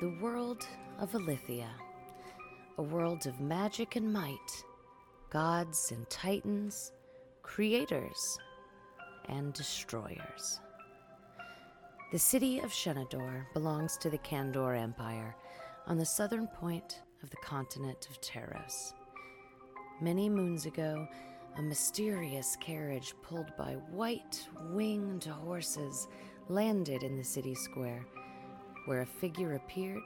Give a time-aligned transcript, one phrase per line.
[0.00, 0.66] the world
[0.98, 1.68] of Alithia,
[2.78, 4.64] a world of magic and might,
[5.28, 6.92] gods and titans,
[7.42, 8.38] creators
[9.28, 10.60] and destroyers.
[12.12, 15.36] The city of Shenador belongs to the Kandor Empire
[15.86, 18.94] on the southern point of the continent of Teros.
[20.00, 21.06] Many moons ago,
[21.58, 26.08] a mysterious carriage pulled by white winged horses
[26.48, 28.06] landed in the city square,
[28.86, 30.02] where a figure appeared,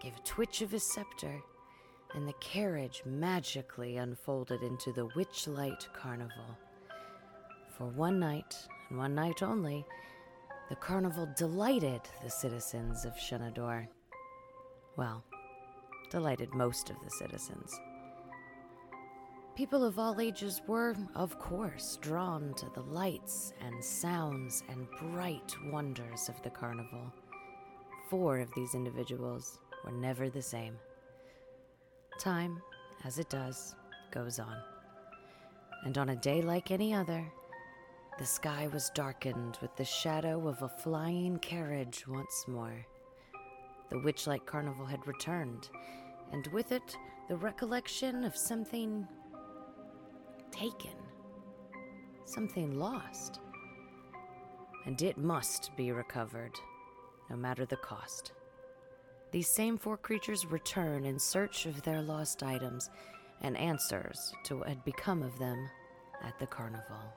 [0.00, 1.40] gave a twitch of his scepter,
[2.14, 6.58] and the carriage magically unfolded into the Witchlight Carnival.
[7.76, 8.54] For one night,
[8.88, 9.84] and one night only,
[10.68, 13.88] the carnival delighted the citizens of Shenador.
[14.96, 15.24] Well,
[16.10, 17.80] delighted most of the citizens.
[19.56, 25.54] People of all ages were, of course, drawn to the lights and sounds and bright
[25.70, 27.12] wonders of the carnival.
[28.14, 30.78] Four of these individuals were never the same.
[32.20, 32.62] Time,
[33.02, 33.74] as it does,
[34.12, 34.56] goes on.
[35.84, 37.26] And on a day like any other,
[38.20, 42.86] the sky was darkened with the shadow of a flying carriage once more.
[43.90, 45.68] The Witchlight Carnival had returned,
[46.30, 46.96] and with it
[47.28, 49.08] the recollection of something
[50.52, 50.94] taken,
[52.26, 53.40] something lost.
[54.86, 56.56] And it must be recovered,
[57.30, 58.32] no matter the cost.
[59.30, 62.90] These same four creatures return in search of their lost items
[63.40, 65.68] and answers to what had become of them
[66.22, 67.12] at the carnival.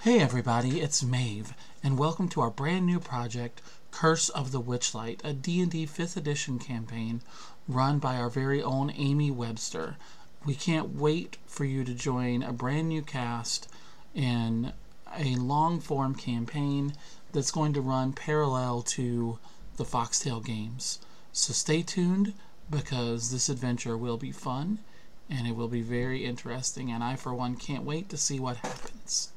[0.00, 3.60] Hey everybody, it's Maeve, and welcome to our brand new project,
[3.90, 7.22] Curse of the Witchlight, a D&D 5th edition campaign
[7.66, 9.96] run by our very own Amie Webster.
[10.44, 13.68] We can't wait for you to join a brand new cast
[14.14, 14.72] in
[15.16, 16.94] a long-form campaign
[17.32, 19.38] that's going to run parallel to
[19.76, 20.98] the Fox Tale games.
[21.32, 22.34] So stay tuned
[22.70, 24.78] because this adventure will be fun
[25.30, 28.58] and it will be very interesting and I for one can't wait to see what
[28.58, 29.32] happens.